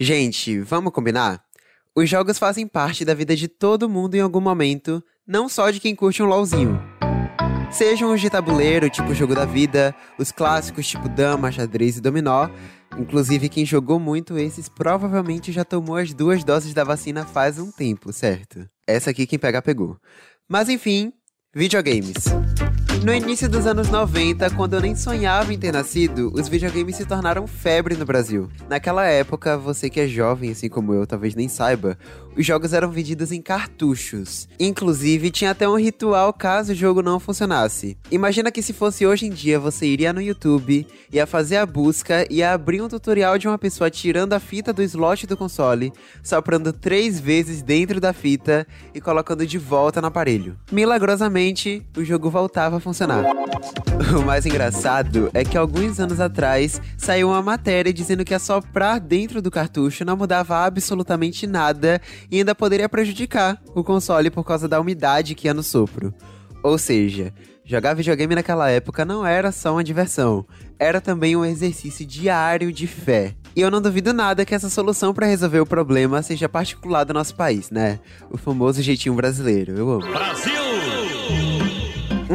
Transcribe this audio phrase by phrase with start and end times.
[0.00, 1.42] Gente, vamos combinar?
[1.92, 5.80] Os jogos fazem parte da vida de todo mundo em algum momento, não só de
[5.80, 6.80] quem curte um LOLzinho.
[7.72, 12.48] Sejam os de tabuleiro, tipo Jogo da Vida, os clássicos tipo Dama, Xadrez e Dominó.
[12.96, 17.72] Inclusive, quem jogou muito esses provavelmente já tomou as duas doses da vacina faz um
[17.72, 18.70] tempo, certo?
[18.86, 19.98] Essa aqui quem pegar pegou.
[20.48, 21.12] Mas enfim,
[21.52, 22.14] videogames.
[23.02, 27.06] No início dos anos 90, quando eu nem sonhava em ter nascido, os videogames se
[27.06, 28.50] tornaram febre no Brasil.
[28.68, 31.96] Naquela época, você que é jovem, assim como eu, talvez nem saiba,
[32.36, 34.48] os jogos eram vendidos em cartuchos.
[34.58, 37.96] Inclusive, tinha até um ritual caso o jogo não funcionasse.
[38.10, 42.26] Imagina que se fosse hoje em dia, você iria no YouTube, ia fazer a busca,
[42.30, 46.72] ia abrir um tutorial de uma pessoa tirando a fita do slot do console, soprando
[46.72, 50.58] três vezes dentro da fita e colocando de volta no aparelho.
[50.70, 53.24] Milagrosamente, o jogo voltava a funcionar.
[54.16, 59.42] O mais engraçado é que alguns anos atrás saiu uma matéria dizendo que assoprar dentro
[59.42, 64.80] do cartucho não mudava absolutamente nada e ainda poderia prejudicar o console por causa da
[64.80, 66.14] umidade que ia no sopro.
[66.62, 67.32] Ou seja,
[67.64, 70.46] jogar videogame naquela época não era só uma diversão,
[70.78, 73.34] era também um exercício diário de fé.
[73.54, 77.12] E eu não duvido nada que essa solução para resolver o problema seja particular do
[77.12, 77.98] nosso país, né?
[78.30, 79.76] O famoso jeitinho brasileiro.
[79.76, 80.06] Eu amo.
[80.06, 80.57] Brasil!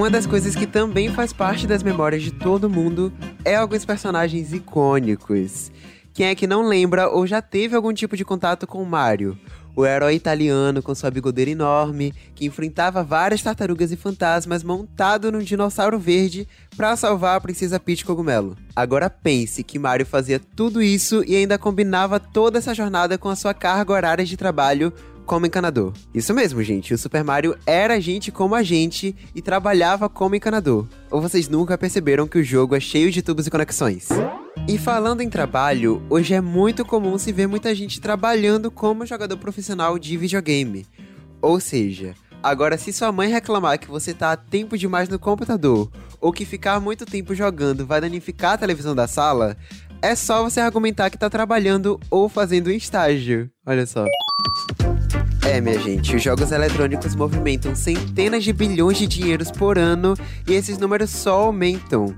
[0.03, 3.09] Uma das coisas que também faz parte das memórias de todo mundo
[3.45, 5.71] é alguns personagens icônicos.
[6.13, 9.39] Quem é que não lembra ou já teve algum tipo de contato com o Mario?
[9.73, 15.39] O herói italiano com sua bigodeira enorme, que enfrentava várias tartarugas e fantasmas montado num
[15.39, 18.57] dinossauro verde para salvar a princesa Peach Cogumelo.
[18.75, 23.37] Agora pense que Mario fazia tudo isso e ainda combinava toda essa jornada com a
[23.37, 24.91] sua carga horária de trabalho
[25.25, 25.93] como encanador.
[26.13, 26.93] Isso mesmo, gente.
[26.93, 30.87] O Super Mario era gente como a gente e trabalhava como encanador.
[31.09, 34.09] Ou vocês nunca perceberam que o jogo é cheio de tubos e conexões?
[34.67, 39.37] E falando em trabalho, hoje é muito comum se ver muita gente trabalhando como jogador
[39.37, 40.85] profissional de videogame.
[41.41, 45.91] Ou seja, agora se sua mãe reclamar que você tá tempo demais no computador
[46.21, 49.57] ou que ficar muito tempo jogando vai danificar a televisão da sala,
[50.01, 53.49] é só você argumentar que tá trabalhando ou fazendo um estágio.
[53.65, 54.05] Olha só.
[55.45, 60.15] É, minha gente, os jogos eletrônicos movimentam centenas de bilhões de dinheiros por ano
[60.47, 62.15] e esses números só aumentam.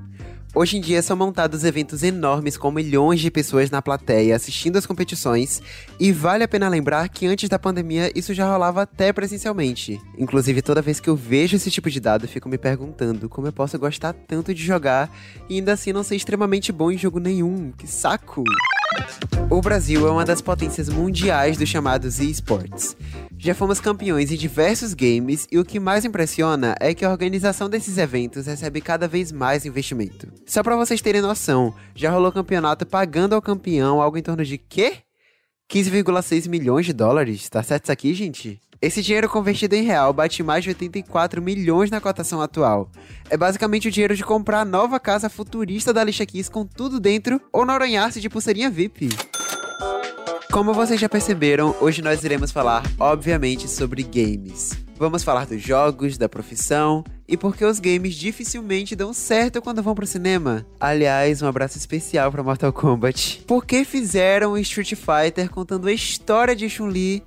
[0.57, 4.85] Hoje em dia são montados eventos enormes com milhões de pessoas na plateia assistindo às
[4.85, 5.61] competições,
[5.99, 9.99] e vale a pena lembrar que antes da pandemia isso já rolava até presencialmente.
[10.17, 13.51] Inclusive, toda vez que eu vejo esse tipo de dado, fico me perguntando como eu
[13.51, 15.11] posso gostar tanto de jogar
[15.49, 17.73] e ainda assim não ser extremamente bom em jogo nenhum.
[17.77, 18.41] Que saco!
[19.49, 22.95] O Brasil é uma das potências mundiais dos chamados esports.
[23.45, 27.69] Já fomos campeões em diversos games e o que mais impressiona é que a organização
[27.69, 30.27] desses eventos recebe cada vez mais investimento.
[30.47, 34.57] Só para vocês terem noção, já rolou campeonato pagando ao campeão algo em torno de
[34.57, 34.95] quê?
[35.71, 37.47] 15,6 milhões de dólares?
[37.47, 38.59] Tá certo isso aqui, gente?
[38.81, 42.89] Esse dinheiro convertido em real bate mais de 84 milhões na cotação atual.
[43.29, 46.99] É basicamente o dinheiro de comprar a nova casa futurista da Alicia Keys com tudo
[46.99, 49.09] dentro ou noronhar-se de pulseirinha VIP.
[50.55, 54.71] Como vocês já perceberam, hoje nós iremos falar, obviamente, sobre games.
[54.97, 59.93] Vamos falar dos jogos, da profissão e porque os games dificilmente dão certo quando vão
[59.93, 60.65] pro cinema.
[60.79, 63.43] Aliás, um abraço especial para Mortal Kombat.
[63.45, 67.21] Por que fizeram Street Fighter contando a história de Chun-Li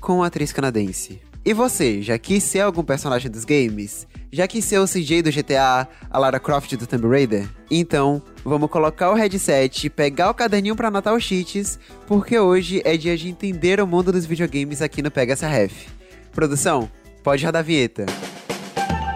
[0.00, 1.20] com a atriz canadense.
[1.46, 4.06] E você, já quis ser algum personagem dos games?
[4.32, 7.46] Já quis ser o CJ do GTA, a Lara Croft do Tomb Raider?
[7.70, 12.96] Então, vamos colocar o headset, pegar o caderninho para anotar os cheats, porque hoje é
[12.96, 15.88] dia de entender o mundo dos videogames aqui no Pega essa Ref.
[16.32, 16.90] Produção,
[17.22, 18.06] pode rodar a vinheta.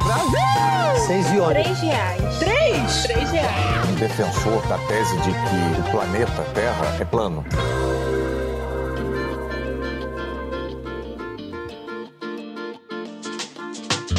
[0.04, 1.06] Brasil!
[1.06, 2.38] Seis e Três reais.
[2.38, 3.02] Três?
[3.04, 3.98] Três reais.
[3.98, 7.42] Defensor da tese de que o planeta Terra é plano.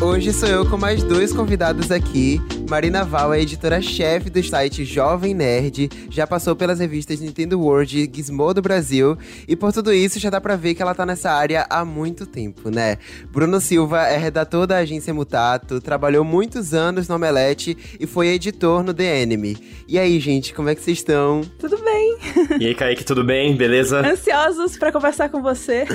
[0.00, 2.40] Hoje sou eu com mais dois convidados aqui.
[2.70, 8.10] Marina Val é editora-chefe do site Jovem Nerd, já passou pelas revistas Nintendo World e
[8.14, 9.16] Gizmodo Brasil,
[9.48, 12.26] e por tudo isso já dá pra ver que ela tá nessa área há muito
[12.26, 12.98] tempo, né?
[13.32, 18.82] Bruno Silva é redator da agência Mutato, trabalhou muitos anos no Omelete e foi editor
[18.82, 19.56] no The Enemy.
[19.88, 21.40] E aí, gente, como é que vocês estão?
[21.58, 22.18] Tudo bem.
[22.60, 23.56] E aí, Kaique, tudo bem?
[23.56, 24.06] Beleza?
[24.06, 25.86] Ansiosos para conversar com você.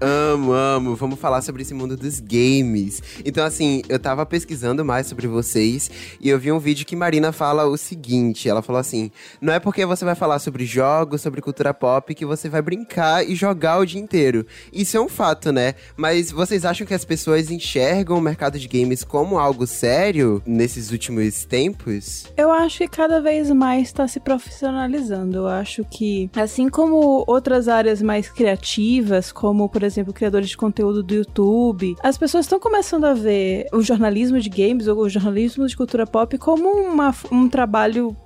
[0.00, 0.94] amo, amo.
[0.94, 3.02] Vamos falar sobre esse mundo dos games.
[3.26, 5.90] Então, assim, eu tava pesquisando mais sobre vocês
[6.20, 9.58] E eu vi um vídeo que Marina fala o seguinte: ela falou assim: não é
[9.58, 13.78] porque você vai falar sobre jogos, sobre cultura pop, que você vai brincar e jogar
[13.78, 14.46] o dia inteiro.
[14.72, 15.74] Isso é um fato, né?
[15.96, 20.92] Mas vocês acham que as pessoas enxergam o mercado de games como algo sério nesses
[20.92, 22.26] últimos tempos?
[22.36, 25.38] Eu acho que cada vez mais está se profissionalizando.
[25.38, 31.02] Eu acho que, assim como outras áreas mais criativas, como, por exemplo, criadores de conteúdo
[31.02, 35.66] do YouTube, as pessoas estão começando a ver o jornalismo de games ou o jornalismo
[35.66, 38.16] de cultura pop como uma, um trabalho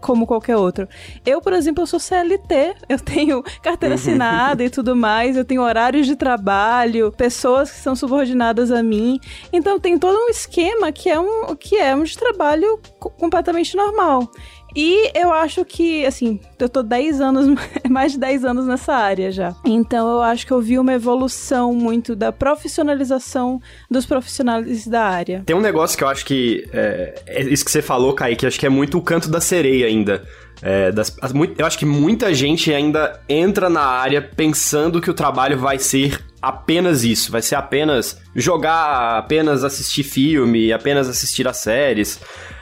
[0.00, 0.88] como qualquer outro.
[1.24, 5.62] Eu, por exemplo, eu sou CLT, eu tenho carteira assinada e tudo mais, eu tenho
[5.62, 9.20] horários de trabalho, pessoas que são subordinadas a mim.
[9.52, 12.80] Então tem todo um esquema que é um que é um de trabalho
[13.18, 14.30] completamente normal.
[14.74, 17.46] E eu acho que, assim, eu tô 10 anos,
[17.88, 19.54] mais de 10 anos nessa área já.
[19.64, 23.60] Então eu acho que eu vi uma evolução muito da profissionalização
[23.90, 25.42] dos profissionais da área.
[25.46, 26.68] Tem um negócio que eu acho que.
[26.72, 29.86] É, é isso que você falou, Kaique, acho que é muito o canto da sereia
[29.86, 30.24] ainda.
[30.62, 35.14] É, das, as, eu acho que muita gente ainda entra na área pensando que o
[35.14, 41.58] trabalho vai ser apenas isso, vai ser apenas jogar, apenas assistir filme, apenas assistir as
[41.58, 42.20] séries.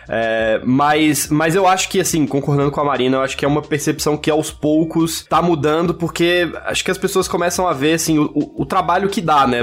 [0.08, 3.48] É, mas, mas eu acho que, assim, concordando com a Marina, eu acho que é
[3.48, 7.94] uma percepção que aos poucos tá mudando, porque acho que as pessoas começam a ver,
[7.94, 9.60] assim, o, o, o trabalho que dá, né?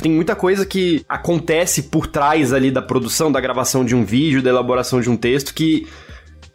[0.00, 4.42] Tem muita coisa que acontece por trás ali da produção, da gravação de um vídeo,
[4.42, 5.86] da elaboração de um texto, que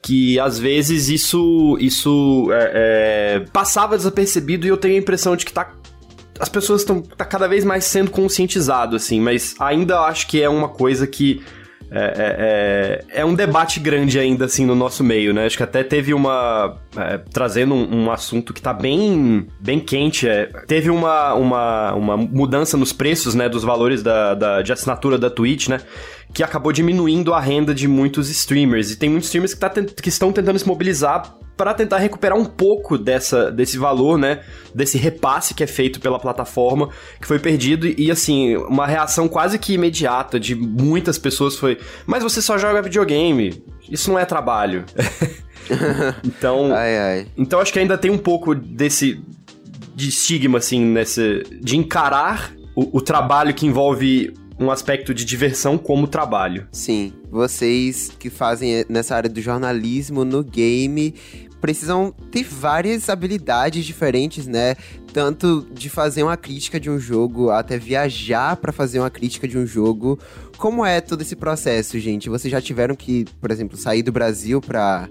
[0.03, 5.45] que às vezes isso isso é, é, passava desapercebido e eu tenho a impressão de
[5.45, 5.73] que tá
[6.39, 10.49] as pessoas estão tá cada vez mais sendo conscientizado assim, mas ainda acho que é
[10.49, 11.43] uma coisa que
[11.93, 15.45] é, é, é, é, um debate grande ainda, assim, no nosso meio, né?
[15.45, 16.77] Acho que até teve uma...
[16.95, 22.17] É, trazendo um, um, assunto que tá bem, bem quente, é, teve uma, uma, uma
[22.17, 25.81] mudança nos preços, né, dos valores da, da, de assinatura da Twitch, né?
[26.33, 28.91] Que acabou diminuindo a renda de muitos streamers.
[28.91, 32.45] E tem muitos streamers que, tá, que estão tentando se mobilizar para tentar recuperar um
[32.45, 34.41] pouco dessa, desse valor, né?
[34.73, 36.89] Desse repasse que é feito pela plataforma,
[37.19, 37.87] que foi perdido.
[37.87, 42.81] E, assim, uma reação quase que imediata de muitas pessoas foi: Mas você só joga
[42.81, 44.85] videogame, isso não é trabalho.
[46.25, 47.27] então, ai, ai.
[47.37, 49.21] então acho que ainda tem um pouco desse
[49.93, 55.77] de estigma, assim, nesse, de encarar o, o trabalho que envolve um aspecto de diversão
[55.77, 56.67] como trabalho.
[56.71, 61.15] Sim, vocês que fazem nessa área do jornalismo no game
[61.59, 64.75] precisam ter várias habilidades diferentes, né?
[65.13, 69.57] Tanto de fazer uma crítica de um jogo, até viajar para fazer uma crítica de
[69.57, 70.17] um jogo.
[70.57, 72.29] Como é todo esse processo, gente?
[72.29, 75.07] Vocês já tiveram que, por exemplo, sair do Brasil para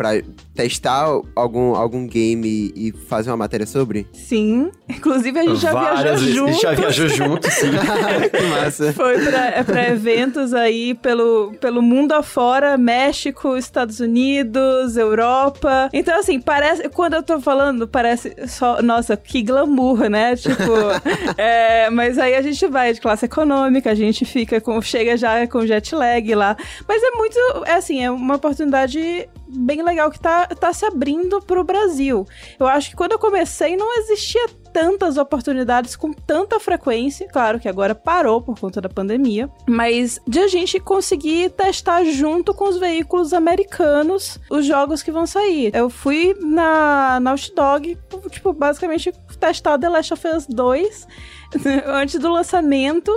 [0.00, 0.22] para
[0.54, 1.04] testar
[1.36, 4.06] algum, algum game e fazer uma matéria sobre?
[4.14, 4.70] Sim.
[4.88, 6.48] Inclusive, a gente já Várias viajou junto.
[6.48, 7.66] A gente já viajou junto, sim.
[8.32, 8.92] que massa.
[8.94, 15.90] Foi pra, é pra eventos aí pelo, pelo mundo afora, México, Estados Unidos, Europa.
[15.92, 16.88] Então, assim, parece...
[16.88, 18.80] Quando eu tô falando, parece só...
[18.80, 20.34] Nossa, que glamour, né?
[20.34, 20.72] Tipo...
[21.36, 24.80] é, mas aí a gente vai de classe econômica, a gente fica com...
[24.80, 26.56] Chega já com jet lag lá.
[26.88, 27.38] Mas é muito...
[27.66, 32.26] É assim, é uma oportunidade bem legal que tá, tá se abrindo pro Brasil.
[32.58, 37.28] Eu acho que quando eu comecei não existia tantas oportunidades com tanta frequência.
[37.28, 42.54] Claro que agora parou por conta da pandemia, mas de a gente conseguir testar junto
[42.54, 45.74] com os veículos americanos os jogos que vão sair.
[45.74, 47.98] Eu fui na Naughty Dog,
[48.30, 51.06] tipo, basicamente testar The Last of Us 2
[51.86, 53.10] antes do lançamento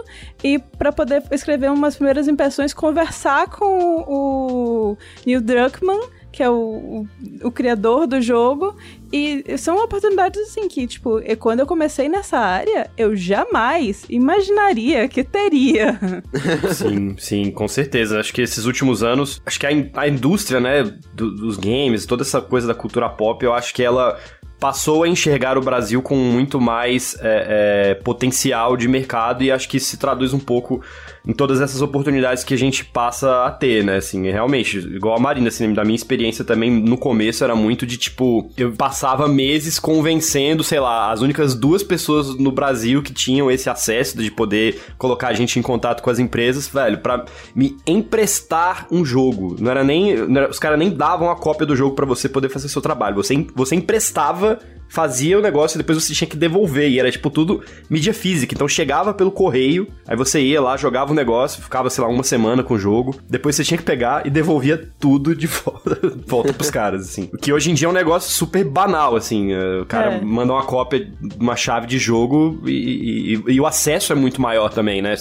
[0.44, 6.00] e para poder escrever umas primeiras impressões, conversar com o Neil Druckmann
[6.34, 7.08] que é o, o,
[7.44, 8.76] o, criador do jogo.
[9.12, 15.24] E são oportunidades assim que, tipo, quando eu comecei nessa área, eu jamais imaginaria que
[15.24, 16.00] teria.
[16.74, 18.20] Sim, sim, com certeza.
[18.20, 22.08] Acho que esses últimos anos, acho que a, in, a indústria, né, do, dos games,
[22.08, 24.20] toda essa coisa da cultura pop, eu acho que ela
[24.60, 29.68] passou a enxergar o Brasil com muito mais é, é, potencial de mercado e acho
[29.68, 30.82] que isso se traduz um pouco
[31.26, 33.98] em todas essas oportunidades que a gente passa a ter, né?
[33.98, 37.98] Assim, realmente, igual a Marina, assim, da minha experiência também no começo era muito de
[37.98, 43.50] tipo, eu passava meses convencendo, sei lá, as únicas duas pessoas no Brasil que tinham
[43.50, 47.24] esse acesso de poder colocar a gente em contato com as empresas, velho, para
[47.56, 49.56] me emprestar um jogo.
[49.60, 50.18] Não era nem.
[50.28, 52.82] Não era, os caras nem davam a cópia do jogo para você poder fazer seu
[52.82, 53.16] trabalho.
[53.16, 54.60] Você, você emprestava
[54.94, 56.88] fazia o negócio e depois você tinha que devolver.
[56.88, 58.54] E era tipo tudo mídia física.
[58.54, 62.22] Então chegava pelo correio, aí você ia lá, jogava o negócio, ficava, sei lá, uma
[62.22, 63.16] semana com o jogo.
[63.28, 67.28] Depois você tinha que pegar e devolvia tudo de volta, volta pros caras, assim.
[67.34, 69.52] O que hoje em dia é um negócio super banal, assim.
[69.52, 70.22] É, o cara é.
[70.22, 74.70] manda uma cópia, uma chave de jogo e, e, e o acesso é muito maior
[74.70, 75.16] também, né?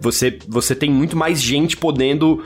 [0.00, 2.44] Você, você tem muito mais gente podendo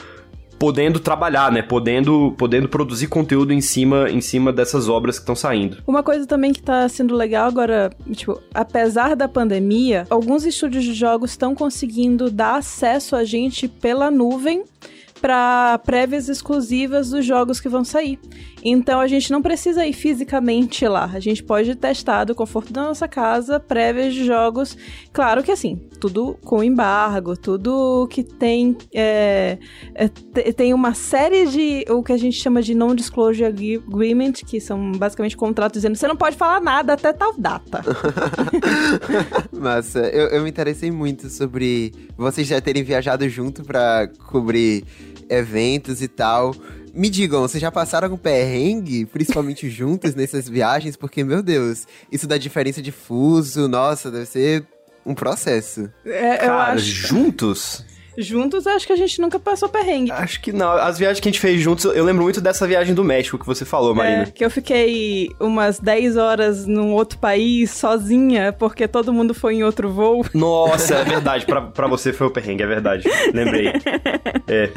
[0.60, 1.62] podendo trabalhar, né?
[1.62, 5.78] Podendo, podendo produzir conteúdo em cima, em cima dessas obras que estão saindo.
[5.86, 10.92] Uma coisa também que tá sendo legal agora, tipo, apesar da pandemia, alguns estúdios de
[10.92, 14.64] jogos estão conseguindo dar acesso a gente pela nuvem
[15.18, 18.18] para prévias exclusivas dos jogos que vão sair.
[18.62, 21.10] Então a gente não precisa ir fisicamente lá.
[21.12, 24.76] A gente pode testar do conforto da nossa casa prévias de jogos.
[25.12, 29.58] Claro que assim, tudo com embargo, tudo que tem é,
[29.94, 30.08] é,
[30.52, 35.36] tem uma série de o que a gente chama de non-disclosure agreement, que são basicamente
[35.36, 37.82] contratos dizendo você não pode falar nada até tal data.
[39.52, 44.84] Massa, eu, eu me interessei muito sobre vocês já terem viajado junto para cobrir
[45.28, 46.54] eventos e tal.
[46.94, 50.96] Me digam, vocês já passaram algum perrengue, principalmente juntos nessas viagens?
[50.96, 54.66] Porque, meu Deus, isso dá diferença de fuso, nossa, deve ser
[55.04, 55.90] um processo.
[56.04, 56.84] É, Cara, acho...
[56.84, 57.84] juntos?
[58.18, 60.10] Juntos, acho que a gente nunca passou perrengue.
[60.12, 60.70] Acho que não.
[60.72, 63.46] As viagens que a gente fez juntos, eu lembro muito dessa viagem do México que
[63.46, 64.22] você falou, Marina.
[64.22, 69.54] É, que eu fiquei umas 10 horas num outro país, sozinha, porque todo mundo foi
[69.56, 70.24] em outro voo.
[70.34, 71.46] Nossa, é verdade.
[71.46, 73.08] pra, pra você foi o perrengue, é verdade.
[73.32, 73.68] Lembrei.
[74.48, 74.70] É.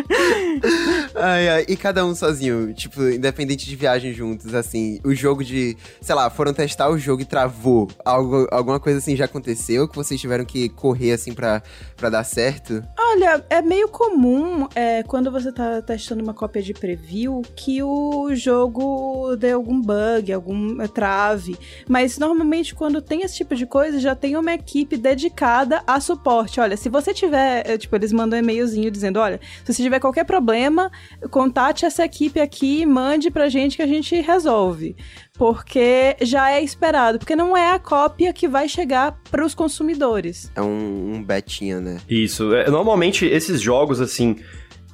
[1.15, 5.75] Ai, ai, e cada um sozinho, tipo, independente de viagem juntos, assim, o jogo de,
[6.01, 7.89] sei lá, foram testar o jogo e travou.
[8.05, 11.61] Algo, alguma coisa assim já aconteceu que vocês tiveram que correr assim pra,
[11.97, 12.83] pra dar certo?
[12.97, 18.33] Olha, é meio comum é, quando você tá testando uma cópia de preview que o
[18.35, 21.57] jogo dê algum bug, algum é, trave.
[21.87, 26.59] Mas normalmente quando tem esse tipo de coisa, já tem uma equipe dedicada a suporte.
[26.59, 29.99] Olha, se você tiver, é, tipo, eles mandam um e-mailzinho dizendo: olha, se você tiver
[29.99, 30.91] qualquer problema,
[31.29, 34.95] contate essa equipe aqui e mande pra gente que a gente resolve.
[35.37, 40.51] Porque já é esperado, porque não é a cópia que vai chegar para os consumidores.
[40.55, 41.99] É um, um betinha, né?
[42.07, 42.53] Isso.
[42.53, 44.35] É, normalmente esses jogos, assim,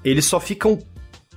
[0.03, 0.79] eles só ficam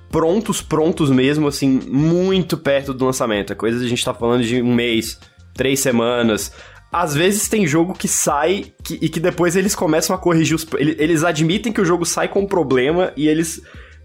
[0.09, 3.53] prontos, prontos mesmo, assim, muito perto do lançamento.
[3.53, 5.19] É coisa de a gente tá falando de um mês,
[5.55, 6.53] três semanas.
[6.93, 10.67] Às vezes tem jogo que sai que, e que depois eles começam a corrigir os.
[10.79, 13.63] Eles admitem que o jogo sai com problema e eles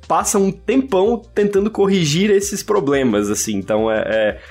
[0.08, 3.58] passa um tempão tentando corrigir esses problemas, assim.
[3.58, 4.42] Então é, é,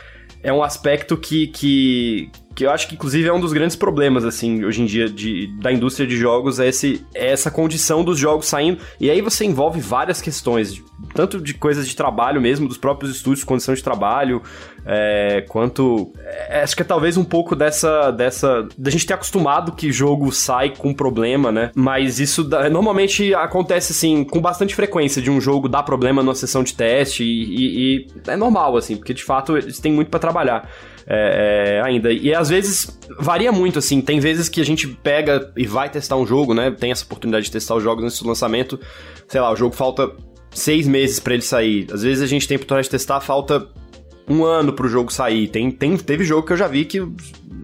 [0.46, 4.25] é um aspecto que, que, que eu acho que inclusive é um dos grandes problemas
[4.25, 8.18] assim hoje em dia de, da indústria de jogos é, esse, é essa condição dos
[8.18, 8.80] jogos saindo.
[8.98, 10.82] E aí você envolve várias questões
[11.14, 14.42] tanto de coisas de trabalho mesmo dos próprios estúdios condição de trabalho
[14.86, 16.10] é, quanto
[16.48, 20.32] é, acho que é talvez um pouco dessa dessa da gente ter acostumado que jogo
[20.32, 21.70] sai com problema né?
[21.75, 26.34] Mas isso da, normalmente acontece assim com bastante frequência de um jogo dar problema numa
[26.34, 30.08] sessão de teste e, e, e é normal assim porque de fato eles têm muito
[30.08, 30.66] para trabalhar
[31.06, 32.12] é, é, ainda.
[32.12, 34.00] E às vezes varia muito, assim.
[34.00, 36.70] Tem vezes que a gente pega e vai testar um jogo, né?
[36.70, 38.78] Tem essa oportunidade de testar os jogos antes do lançamento.
[39.28, 40.10] Sei lá, o jogo falta
[40.50, 41.86] seis meses para ele sair.
[41.92, 43.68] Às vezes a gente tem oportunidade de testar, falta
[44.28, 45.46] um ano pro jogo sair.
[45.48, 47.14] Tem, tem, teve jogo que eu já vi que o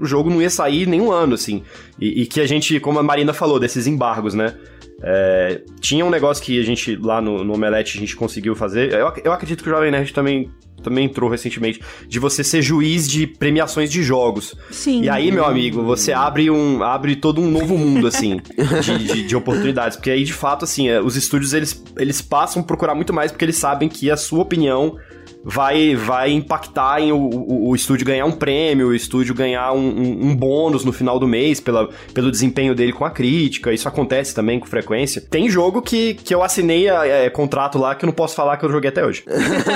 [0.02, 1.64] jogo não ia sair nem um ano, assim.
[2.00, 4.54] E, e que a gente, como a Marina falou, desses embargos, né?
[5.02, 8.92] É, tinha um negócio que a gente, lá no, no Omelete, a gente conseguiu fazer.
[8.92, 10.50] Eu, eu acredito que o Jovem Nerd também
[10.82, 14.54] também entrou recentemente, de você ser juiz de premiações de jogos.
[14.70, 15.02] Sim.
[15.02, 18.40] E aí, meu amigo, você abre um abre todo um novo mundo, assim,
[18.82, 19.96] de, de, de, oportunidades.
[19.96, 23.30] Porque aí, de fato, assim, é, os estúdios, eles, eles passam a procurar muito mais
[23.30, 24.98] porque eles sabem que a sua opinião
[25.44, 29.78] vai, vai impactar em o, o, o, estúdio ganhar um prêmio, o estúdio ganhar um,
[29.78, 33.72] um, um, bônus no final do mês pela, pelo desempenho dele com a crítica.
[33.72, 35.20] Isso acontece também com frequência.
[35.20, 38.64] Tem jogo que, que eu assinei é, contrato lá que eu não posso falar que
[38.64, 39.24] eu joguei até hoje.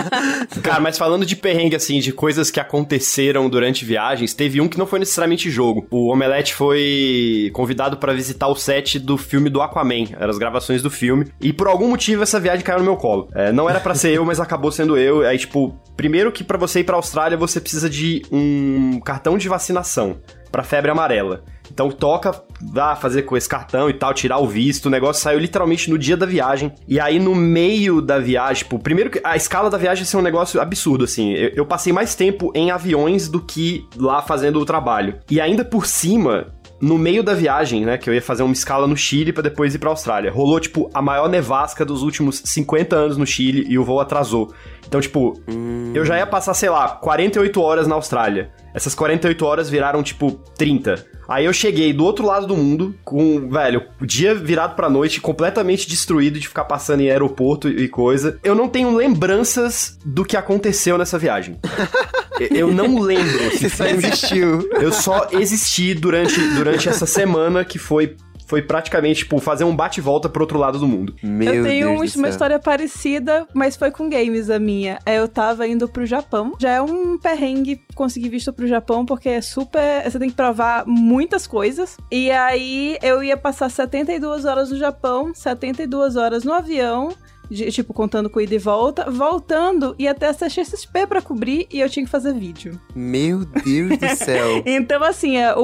[0.63, 4.79] Cara, mas falando de perrengue, assim, de coisas que aconteceram durante viagens, teve um que
[4.79, 5.87] não foi necessariamente jogo.
[5.91, 10.07] O Omelete foi convidado para visitar o set do filme do Aquaman.
[10.19, 11.27] Eram as gravações do filme.
[11.41, 13.29] E por algum motivo essa viagem caiu no meu colo.
[13.35, 15.27] É, não era para ser eu, mas acabou sendo eu.
[15.27, 19.39] Aí, tipo, tipo, primeiro que para você ir para Austrália você precisa de um cartão
[19.39, 20.19] de vacinação
[20.53, 21.43] para febre amarela.
[21.71, 22.33] Então toca,
[22.73, 24.87] vá fazer com esse cartão e tal, tirar o visto.
[24.87, 26.73] O negócio saiu literalmente no dia da viagem.
[26.87, 30.23] E aí, no meio da viagem, tipo, primeiro que a escala da viagem é um
[30.23, 31.33] negócio absurdo, assim.
[31.33, 35.19] Eu, eu, passei mais tempo em aviões do que lá fazendo o trabalho.
[35.31, 38.87] E ainda por cima, no meio da viagem, né, que eu ia fazer uma escala
[38.87, 40.31] no Chile para depois ir para Austrália.
[40.31, 44.53] Rolou tipo a maior nevasca dos últimos 50 anos no Chile e o voo atrasou.
[44.87, 45.93] Então, tipo, hum.
[45.95, 48.53] eu já ia passar, sei lá, 48 horas na Austrália.
[48.73, 51.05] Essas 48 horas viraram tipo 30.
[51.29, 55.21] Aí eu cheguei do outro lado do mundo, com, velho, o dia virado pra noite,
[55.21, 58.39] completamente destruído de ficar passando em aeroporto e coisa.
[58.45, 61.59] Eu não tenho lembranças do que aconteceu nessa viagem.
[62.41, 63.51] eu não lembro.
[63.51, 64.69] Você só existiu.
[64.73, 68.17] Eu só existi durante, durante essa semana que foi
[68.47, 71.15] foi praticamente, tipo, fazer um bate-volta pro outro lado do mundo.
[71.23, 74.99] Meu eu tenho Deus uma história parecida, mas foi com games a minha.
[75.05, 76.53] Eu tava indo pro Japão.
[76.59, 80.05] Já é um perrengue conseguir visto pro Japão, porque é super.
[80.05, 81.97] Você tem que provar muitas coisas.
[82.11, 87.09] E aí eu ia passar 72 horas no Japão, 72 horas no avião
[87.51, 91.81] de, tipo, contando com ida e volta, voltando e até a CXP pra cobrir e
[91.81, 92.81] eu tinha que fazer vídeo.
[92.95, 94.63] Meu Deus do céu.
[94.67, 95.61] então, assim, é, o,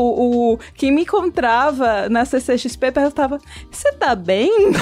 [0.52, 3.38] o, quem me encontrava na CCXP perguntava:
[3.70, 4.50] Você tá bem?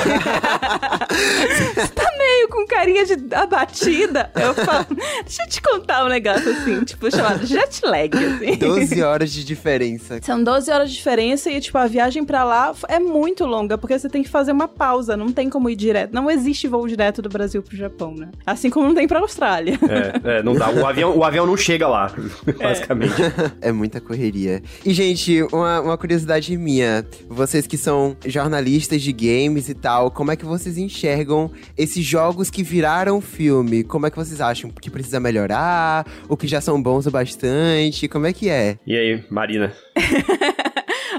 [1.75, 4.31] Você tá meio com carinha de abatida?
[4.35, 4.87] Eu falo,
[5.25, 8.57] deixa eu te contar um negócio assim, tipo, chamado jet lag, assim.
[8.57, 10.21] 12 horas de diferença.
[10.23, 13.99] São 12 horas de diferença e, tipo, a viagem pra lá é muito longa, porque
[13.99, 16.13] você tem que fazer uma pausa, não tem como ir direto.
[16.13, 18.31] Não existe voo direto do Brasil pro Japão, né?
[18.45, 19.79] Assim como não tem pra Austrália.
[20.25, 20.71] É, é não dá.
[20.71, 22.13] O avião, o avião não chega lá,
[22.47, 22.53] é.
[22.53, 23.15] basicamente.
[23.61, 24.63] É muita correria.
[24.85, 27.05] E, gente, uma, uma curiosidade minha.
[27.29, 32.51] Vocês que são jornalistas de games e tal, como é que vocês enxergam esses jogos
[32.51, 33.85] que viraram filme?
[33.85, 36.07] Como é que vocês acham que precisa melhorar?
[36.29, 38.09] Ou que já são bons o bastante?
[38.09, 38.79] Como é que é?
[38.87, 39.73] E aí, Marina?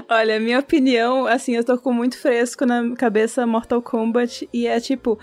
[0.08, 4.78] Olha, minha opinião, assim, eu tô com muito fresco na cabeça Mortal Kombat e é
[4.78, 5.18] tipo,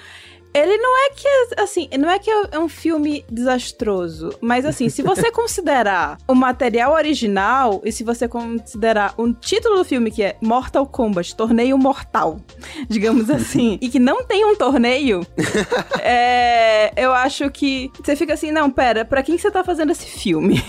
[0.54, 5.02] ele não é que, assim, não é que é um filme desastroso, mas assim, se
[5.02, 10.38] você considerar o material original e se você considerar o título do filme que é
[10.42, 12.40] Mortal Kombat, Torneio Mortal,
[12.90, 15.26] digamos assim, e que não tem um torneio,
[16.02, 20.06] é, eu acho que você fica assim, não, pera, pra quem você tá fazendo esse
[20.06, 20.62] filme?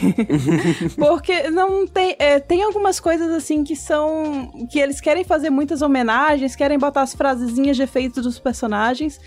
[0.96, 5.80] Porque não tem, é, tem algumas coisas assim que são, que eles querem fazer muitas
[5.80, 9.18] homenagens, querem botar as frasezinhas de efeito dos personagens,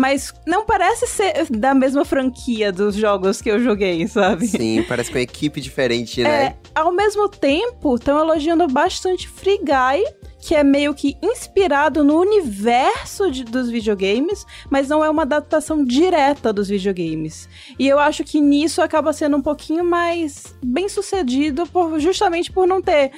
[0.00, 4.46] mas não parece ser da mesma franquia dos jogos que eu joguei, sabe?
[4.46, 6.44] Sim, parece com uma equipe diferente, né?
[6.46, 10.02] É, ao mesmo tempo, estão elogiando bastante Free Guy,
[10.40, 15.84] que é meio que inspirado no universo de, dos videogames, mas não é uma adaptação
[15.84, 17.46] direta dos videogames.
[17.78, 22.66] E eu acho que nisso acaba sendo um pouquinho mais bem sucedido, por, justamente por
[22.66, 23.12] não ter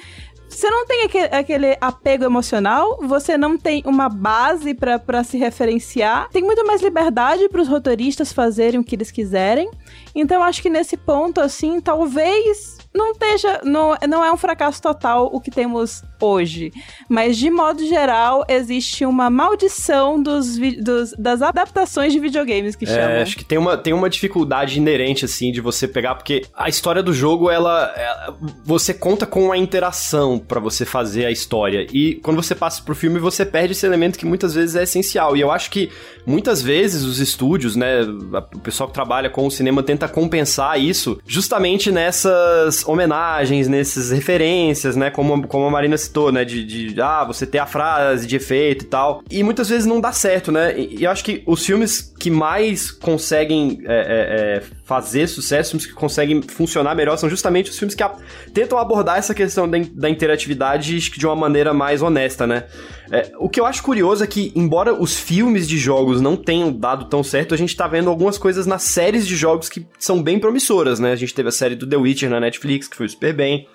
[0.53, 6.29] você não tem aquele, apego emocional, você não tem uma base para se referenciar.
[6.29, 9.69] Tem muito mais liberdade para os roteiristas fazerem o que eles quiserem.
[10.15, 13.61] Então, acho que nesse ponto, assim, talvez não esteja.
[13.63, 16.71] Não, não é um fracasso total o que temos hoje.
[17.09, 22.87] Mas, de modo geral, existe uma maldição dos, dos das adaptações de videogames que é,
[22.87, 23.21] chamam.
[23.21, 27.03] Acho que tem uma, tem uma dificuldade inerente, assim, de você pegar, porque a história
[27.03, 27.93] do jogo, ela.
[27.95, 31.85] ela você conta com a interação para você fazer a história.
[31.91, 35.35] E quando você passa pro filme, você perde esse elemento que muitas vezes é essencial.
[35.35, 35.89] E eu acho que
[36.25, 41.19] muitas vezes os estúdios, né, o pessoal que trabalha com o cinema tenta compensar isso
[41.25, 47.23] justamente nessas homenagens, nessas referências, né, como, como a Marina citou, né, de, de ah,
[47.23, 49.23] você ter a frase de efeito e tal.
[49.31, 50.77] E muitas vezes não dá certo, né?
[50.77, 55.87] E eu acho que os filmes que mais conseguem é, é, é, fazer sucesso, filmes
[55.87, 58.13] que conseguem funcionar melhor, são justamente os filmes que a,
[58.53, 62.65] tentam abordar essa questão da, da interatividade de uma maneira mais honesta, né?
[63.11, 66.71] É, o que eu acho curioso é que, embora os filmes de jogos não tenham
[66.71, 70.21] dado tão certo, a gente tá vendo algumas coisas nas séries de jogos que são
[70.21, 71.11] bem promissoras, né?
[71.11, 73.67] A gente teve a série do The Witcher na Netflix, que foi super bem.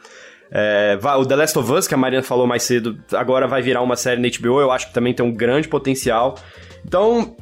[0.51, 3.83] É, o The Last of Us, que a Mariana falou mais cedo, agora vai virar
[3.83, 6.37] uma série na HBO, eu acho que também tem um grande potencial.
[6.85, 7.37] Então,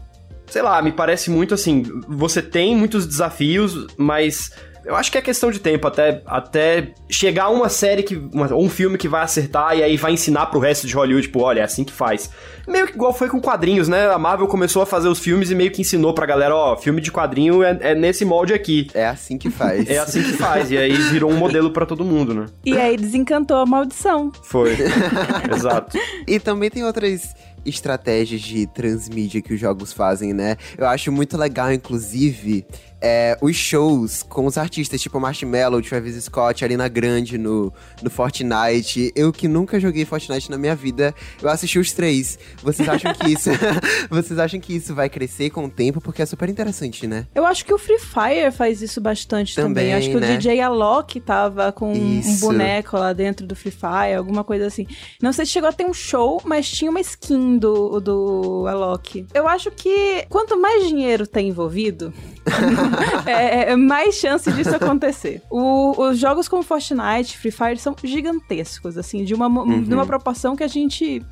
[0.47, 4.51] sei lá, me parece muito assim, você tem muitos desafios, mas
[4.87, 8.15] eu acho que é questão de tempo até, até chegar uma série que.
[8.33, 11.27] Uma, ou um filme que vai acertar e aí vai ensinar pro resto de Hollywood,
[11.27, 12.31] tipo, olha, é assim que faz.
[12.69, 14.09] Meio que igual foi com quadrinhos, né?
[14.09, 17.01] A Marvel começou a fazer os filmes e meio que ensinou pra galera, ó, filme
[17.01, 18.87] de quadrinho é, é nesse molde aqui.
[18.95, 19.91] É assim que faz.
[19.91, 20.71] é assim que faz.
[20.71, 22.47] E aí virou um modelo para todo mundo, né?
[22.65, 24.31] E aí desencantou a maldição.
[24.45, 24.77] Foi.
[25.53, 25.99] Exato.
[26.29, 27.35] E também tem outras
[27.67, 30.57] estratégias de transmídia que os jogos fazem, né?
[30.77, 32.65] Eu acho muito legal, inclusive,
[33.01, 39.13] é, os shows com os artistas, tipo Marshmello, Travis Scott, Arena Grande no, no Fortnite.
[39.15, 42.39] Eu que nunca joguei Fortnite na minha vida, eu assisti os três.
[42.63, 43.51] Vocês acham que isso.
[44.09, 46.01] vocês acham que isso vai crescer com o tempo?
[46.01, 47.27] Porque é super interessante, né?
[47.35, 49.91] Eu acho que o Free Fire faz isso bastante também.
[49.91, 49.95] também.
[49.95, 50.35] Acho que né?
[50.35, 52.29] o DJ Alok tava com isso.
[52.29, 54.87] um boneco lá dentro do Free Fire, alguma coisa assim.
[55.21, 59.27] Não sei se chegou a ter um show, mas tinha uma skin do, do Alok.
[59.35, 62.13] Eu acho que quanto mais dinheiro tem envolvido.
[63.27, 65.43] É, é, é, mais chance disso acontecer.
[65.51, 69.83] O, os jogos como Fortnite, Free Fire são gigantescos, assim, de uma, uhum.
[69.83, 71.25] de uma proporção que a gente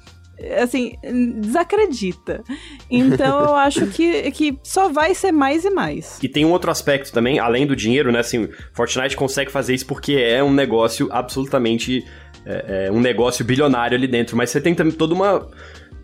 [0.60, 0.92] assim,
[1.40, 2.42] desacredita.
[2.90, 6.18] Então eu acho que, que só vai ser mais e mais.
[6.22, 8.20] E tem um outro aspecto também, além do dinheiro, né?
[8.20, 12.04] Assim, Fortnite consegue fazer isso porque é um negócio absolutamente.
[12.46, 14.36] É, é um negócio bilionário ali dentro.
[14.36, 15.48] Mas você tem também toda uma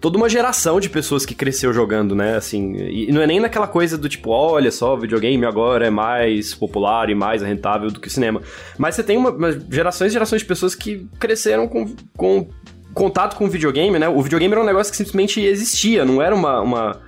[0.01, 2.37] toda uma geração de pessoas que cresceu jogando, né?
[2.37, 6.55] Assim, e não é nem naquela coisa do tipo, olha só, videogame agora é mais
[6.55, 8.41] popular e mais rentável do que o cinema.
[8.79, 12.49] Mas você tem uma, uma gerações e gerações de pessoas que cresceram com, com
[12.95, 14.09] contato com o videogame, né?
[14.09, 17.01] O videogame era um negócio que simplesmente existia, não era uma, uma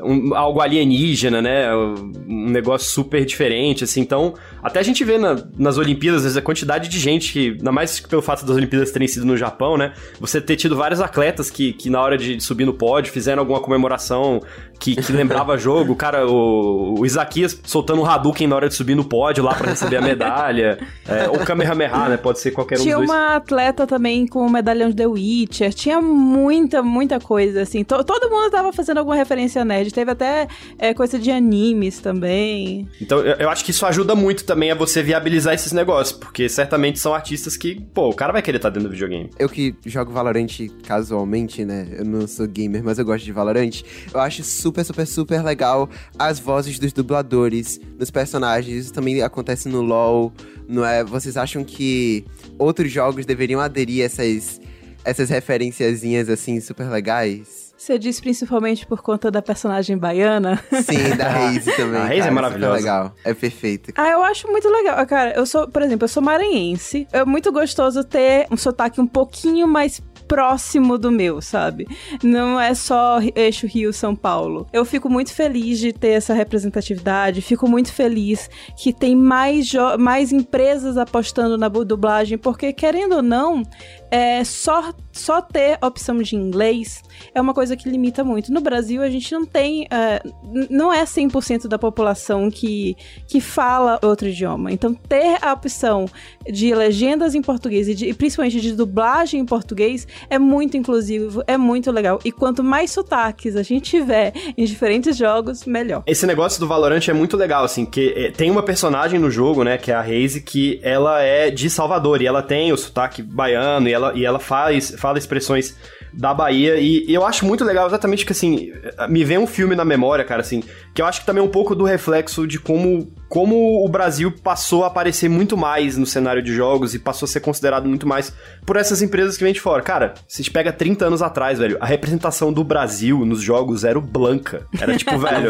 [0.00, 1.74] um, algo alienígena, né?
[1.74, 4.00] Um negócio super diferente, assim.
[4.00, 7.50] Então, até a gente vê na, nas Olimpíadas, às vezes, a quantidade de gente que,
[7.58, 9.92] ainda mais pelo fato das Olimpíadas terem sido no Japão, né?
[10.20, 13.60] Você ter tido vários atletas que, que na hora de subir no pódio, fizeram alguma
[13.60, 14.40] comemoração
[14.78, 15.96] que, que lembrava jogo.
[15.96, 19.70] Cara, o, o Isaquias soltando um Hadouken na hora de subir no pódio lá para
[19.70, 20.78] receber a medalha.
[21.08, 22.16] é, ou Kamehameha, né?
[22.16, 23.10] Pode ser qualquer um Tinha dos dois.
[23.10, 25.74] Tinha uma atleta também com o medalhão de The Witcher.
[25.74, 27.82] Tinha muita, muita coisa, assim.
[27.82, 29.87] T todo mundo tava fazendo alguma referência nerd.
[29.92, 30.48] Teve até
[30.78, 32.88] é, coisa de animes também.
[33.00, 36.18] Então, eu, eu acho que isso ajuda muito também a você viabilizar esses negócios.
[36.18, 39.30] Porque certamente são artistas que, pô, o cara vai querer estar tá dentro do videogame.
[39.38, 40.48] Eu que jogo Valorant
[40.86, 41.88] casualmente, né?
[41.98, 43.82] Eu não sou gamer, mas eu gosto de Valorant.
[44.12, 48.84] Eu acho super super, super, super legal as vozes dos dubladores, dos personagens.
[48.84, 50.32] Isso também acontece no LoL,
[50.68, 51.04] não é?
[51.04, 52.24] Vocês acham que
[52.58, 54.60] outros jogos deveriam aderir a essas,
[55.04, 57.67] essas referenciazinhas, assim, super legais?
[57.78, 60.60] Você diz principalmente por conta da personagem baiana?
[60.82, 62.00] Sim, da Reise também.
[62.00, 62.74] A Reise é maravilhosa.
[62.74, 63.92] É legal, é perfeito.
[63.96, 65.06] Ah, eu acho muito legal.
[65.06, 67.06] Cara, eu sou, por exemplo, eu sou maranhense.
[67.12, 71.88] É muito gostoso ter um sotaque um pouquinho mais próximo do meu, sabe?
[72.22, 74.66] Não é só eixo Rio-São Paulo.
[74.72, 80.30] Eu fico muito feliz de ter essa representatividade, fico muito feliz que tem mais, mais
[80.30, 83.62] empresas apostando na dublagem, porque querendo ou não,
[84.10, 87.02] é, só, só ter opção de inglês
[87.34, 88.52] é uma coisa que limita muito.
[88.52, 89.84] No Brasil, a gente não tem.
[89.84, 94.72] Uh, não é 100% da população que, que fala outro idioma.
[94.72, 96.06] Então, ter a opção
[96.50, 101.42] de legendas em português e, de, e principalmente de dublagem em português é muito inclusivo,
[101.46, 102.20] é muito legal.
[102.24, 106.02] E quanto mais sotaques a gente tiver em diferentes jogos, melhor.
[106.06, 109.64] Esse negócio do Valorant é muito legal, assim, que é, tem uma personagem no jogo,
[109.64, 113.22] né, que é a Raze, que ela é de Salvador e ela tem o sotaque
[113.22, 115.76] baiano e ela, e ela faz, fala expressões
[116.12, 116.76] da Bahia.
[116.76, 118.72] E, e, eu acho muito legal exatamente que, assim,
[119.08, 120.62] me vem um filme na memória, cara, assim,
[120.94, 124.32] que eu acho que também é um pouco do reflexo de como, como o Brasil
[124.32, 128.06] passou a aparecer muito mais no cenário de jogos e passou a ser considerado muito
[128.06, 128.32] mais
[128.64, 129.82] por essas empresas que vêm de fora.
[129.82, 133.84] Cara, se a gente pega 30 anos atrás, velho, a representação do Brasil nos jogos
[133.84, 134.66] era o Blanca.
[134.80, 135.48] Era tipo, velho.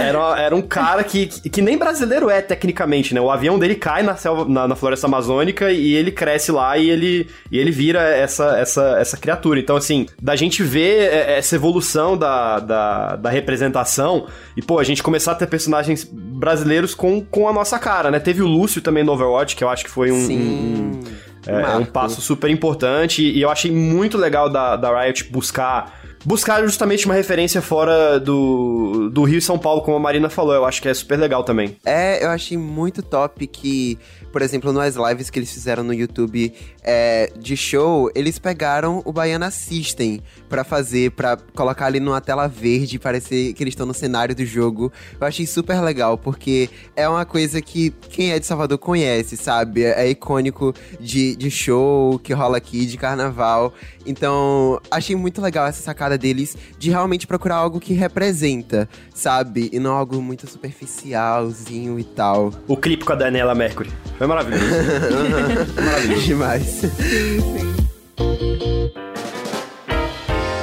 [0.00, 3.20] Era, era um cara que, que, nem brasileiro é, tecnicamente, né?
[3.20, 6.90] O avião dele cai na, selva, na, na floresta amazônica e ele cresce lá e
[6.90, 9.58] ele, e ele vira essa, essa, essa criatura.
[9.58, 14.84] Então, assim, da gente ver é, essa evolução da, da, da representação e, pô, a
[14.84, 16.49] gente começar a ter personagens brasileiros
[16.94, 18.18] com, com a nossa cara, né?
[18.18, 20.30] Teve o Lúcio também no Overwatch, que eu acho que foi um.
[20.30, 21.00] Um
[21.46, 25.99] é, é, um passo super importante e eu achei muito legal da, da Riot buscar
[26.24, 30.54] buscar justamente uma referência fora do, do Rio e São Paulo, como a Marina falou.
[30.54, 31.76] Eu acho que é super legal também.
[31.84, 33.98] É, eu achei muito top que
[34.32, 36.52] por exemplo, nas lives que eles fizeram no YouTube
[36.82, 42.46] é, de show, eles pegaram o Baiana System para fazer, para colocar ali numa tela
[42.46, 44.92] verde, parecer que eles estão no cenário do jogo.
[45.20, 49.84] Eu achei super legal, porque é uma coisa que quem é de Salvador conhece, sabe?
[49.84, 53.74] É, é icônico de, de show que rola aqui, de carnaval.
[54.06, 59.70] Então, achei muito legal essa sacada deles de realmente procurar algo que representa, sabe?
[59.72, 62.52] E não algo muito superficialzinho e tal.
[62.66, 63.90] O clipe com a Daniela Mercury.
[64.18, 64.64] Foi maravilhoso.
[65.76, 66.26] maravilhoso.
[66.26, 66.82] Demais.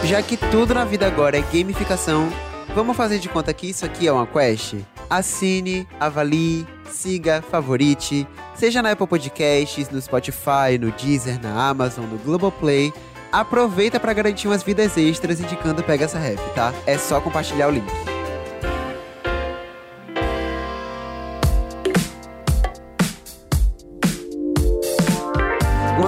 [0.03, 2.29] Já que tudo na vida agora é gamificação,
[2.73, 4.75] vamos fazer de conta que isso aqui é uma quest?
[5.09, 12.17] Assine, avalie, siga, favorite, seja na Apple Podcasts, no Spotify, no Deezer, na Amazon, no
[12.19, 12.93] Globoplay.
[13.31, 16.73] Aproveita para garantir umas vidas extras indicando Pega essa ref, tá?
[16.85, 18.16] É só compartilhar o link.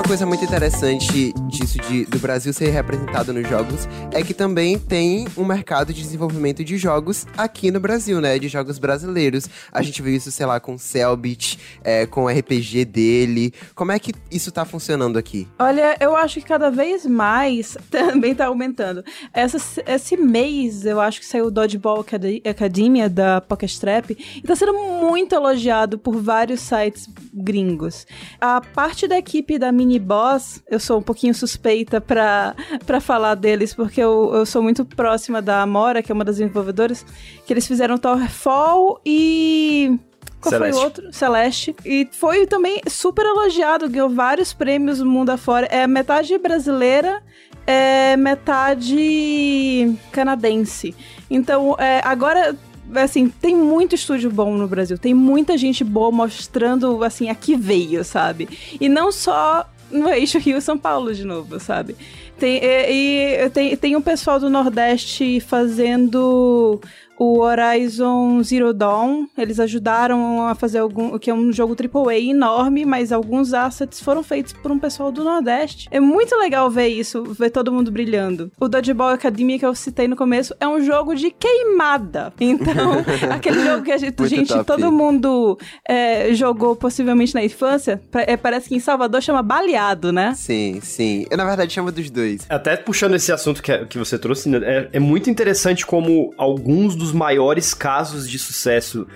[0.10, 5.28] Coisa muito interessante disso de, do Brasil ser representado nos jogos é que também tem
[5.38, 8.40] um mercado de desenvolvimento de jogos aqui no Brasil, né?
[8.40, 9.48] De jogos brasileiros.
[9.72, 13.54] A gente viu isso, sei lá, com o Cellbit, é, com o RPG dele.
[13.76, 15.48] Como é que isso tá funcionando aqui?
[15.60, 19.04] Olha, eu acho que cada vez mais também tá aumentando.
[19.32, 22.04] Essa, esse mês, eu acho que saiu o Dodgeball
[22.50, 28.08] Academia da Pokestrap e tá sendo muito elogiado por vários sites gringos.
[28.42, 33.36] A parte da equipe da Mini Boss, eu sou um pouquinho suspeita pra, pra falar
[33.36, 37.06] deles, porque eu, eu sou muito próxima da Amora, que é uma das desenvolvedoras,
[37.46, 40.00] que eles fizeram Towerfall e
[40.42, 40.74] qual Celeste.
[40.74, 41.14] foi o outro?
[41.14, 41.76] Celeste.
[41.86, 45.68] E foi também super elogiado, ganhou vários prêmios no mundo afora.
[45.68, 47.22] É metade brasileira,
[47.68, 50.96] é metade canadense.
[51.30, 52.58] Então, é, agora
[52.96, 54.98] assim, tem muito estúdio bom no Brasil.
[54.98, 58.50] Tem muita gente boa mostrando, assim, a que veio, sabe?
[58.80, 61.96] E não só no eixo Rio São Paulo de novo, sabe?
[62.38, 66.80] Tem, e, e tem, tem um pessoal do Nordeste fazendo
[67.20, 72.86] o Horizon Zero Dawn, eles ajudaram a fazer algum, que é um jogo AAA enorme,
[72.86, 75.90] mas alguns assets foram feitos por um pessoal do Nordeste.
[75.92, 78.50] É muito legal ver isso, ver todo mundo brilhando.
[78.58, 82.32] O Dodgeball Academy que eu citei no começo é um jogo de queimada.
[82.40, 88.38] Então, aquele jogo que a gente, gente todo mundo é, jogou possivelmente na infância, é,
[88.38, 90.34] parece que em Salvador chama baleado, né?
[90.38, 91.26] Sim, sim.
[91.30, 92.46] Eu, na verdade, chamo dos dois.
[92.48, 96.34] Até puxando esse assunto que, é, que você trouxe, né, é, é muito interessante como
[96.38, 99.08] alguns dos dos maiores casos de sucesso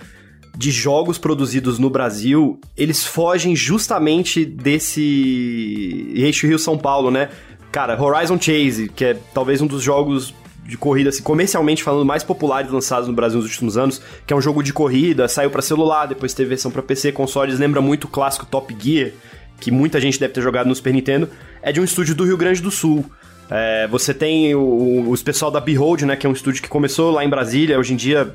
[0.56, 7.30] de jogos produzidos no Brasil, eles fogem justamente desse eixo Rio-São Paulo, né?
[7.72, 12.24] Cara, Horizon Chase, que é talvez um dos jogos de corrida, assim, comercialmente falando, mais
[12.24, 15.62] populares lançados no Brasil nos últimos anos, que é um jogo de corrida, saiu para
[15.62, 19.12] celular, depois teve versão para PC, consoles, lembra muito o clássico Top Gear,
[19.60, 21.28] que muita gente deve ter jogado no Super Nintendo,
[21.62, 23.06] é de um estúdio do Rio Grande do Sul.
[23.50, 27.12] É, você tem o, os pessoal da Behold, né, que é um estúdio que começou
[27.12, 28.34] lá em Brasília, hoje em dia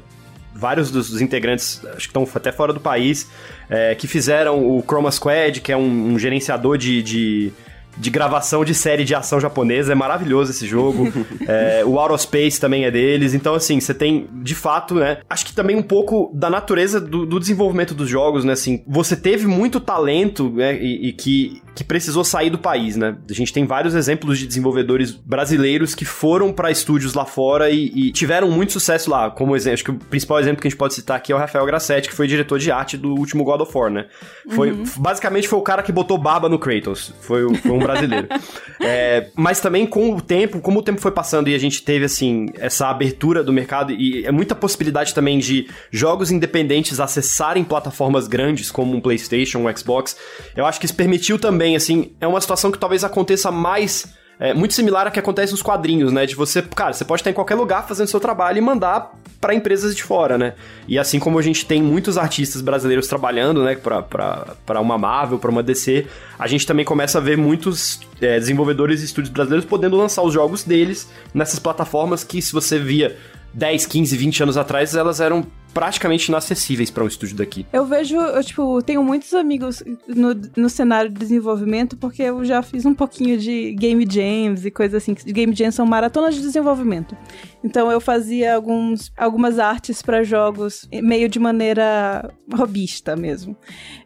[0.55, 3.31] vários dos, dos integrantes, acho que estão até fora do país,
[3.71, 7.53] é, que fizeram o Chroma Squad, que é um, um gerenciador de, de
[7.99, 9.93] de gravação de série de ação japonesa.
[9.93, 11.13] É maravilhoso esse jogo.
[11.47, 13.35] é, o Space também é deles.
[13.35, 15.19] Então, assim, você tem, de fato, né?
[15.29, 18.53] Acho que também um pouco da natureza do, do desenvolvimento dos jogos, né?
[18.53, 20.77] Assim, você teve muito talento, né?
[20.81, 23.17] E, e, que, que precisou sair do país, né?
[23.31, 27.93] A gente tem vários exemplos de desenvolvedores brasileiros que foram para estúdios lá fora e,
[27.95, 29.31] e, tiveram muito sucesso lá.
[29.31, 31.39] Como exemplo, acho que o principal exemplo que a gente pode citar aqui é o
[31.39, 34.07] Rafael Grassetti, que foi diretor de arte do último God of War, né?
[34.51, 34.83] Foi, uhum.
[34.97, 37.15] Basicamente foi o cara que botou baba no Kratos.
[37.21, 38.27] Foi, foi um brasileiro.
[38.83, 42.07] é, mas também com o tempo, como o tempo foi passando e a gente teve,
[42.07, 48.27] assim, essa abertura do mercado e é muita possibilidade também de jogos independentes acessarem plataformas
[48.27, 50.17] grandes como um PlayStation, um Xbox,
[50.57, 54.55] eu acho que isso permitiu também, assim, é uma situação que talvez aconteça mais é
[54.55, 56.25] muito similar ao que acontece nos quadrinhos, né?
[56.25, 59.53] De você, cara, você pode estar em qualquer lugar fazendo seu trabalho e mandar para
[59.53, 60.55] empresas de fora, né?
[60.87, 65.51] E assim como a gente tem muitos artistas brasileiros trabalhando, né, para uma Marvel, para
[65.51, 66.07] uma DC,
[66.39, 70.33] a gente também começa a ver muitos é, desenvolvedores e estúdios brasileiros podendo lançar os
[70.33, 73.17] jogos deles nessas plataformas que, se você via
[73.55, 77.67] 10, 15, 20 anos atrás, elas eram praticamente inacessíveis para um estúdio daqui.
[77.73, 82.63] Eu vejo, eu, tipo, tenho muitos amigos no, no cenário de desenvolvimento, porque eu já
[82.63, 85.15] fiz um pouquinho de game jams e coisas assim.
[85.27, 87.17] Game jams são maratonas de desenvolvimento.
[87.63, 93.57] Então eu fazia alguns, algumas artes para jogos meio de maneira robista mesmo.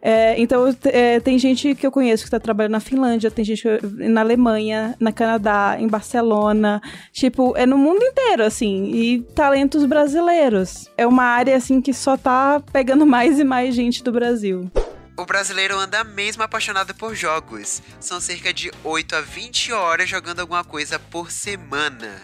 [0.00, 3.64] É, então é, tem gente que eu conheço que está trabalhando na Finlândia, tem gente
[3.82, 6.80] na Alemanha, na Canadá, em Barcelona,
[7.12, 10.90] tipo, é no mundo inteiro, assim, e talentos brasileiros.
[10.96, 14.70] É uma área, assim, que só tá pegando mais e mais gente do Brasil.
[15.16, 17.82] O brasileiro anda mesmo apaixonado por jogos.
[18.00, 22.22] São cerca de 8 a 20 horas jogando alguma coisa por semana.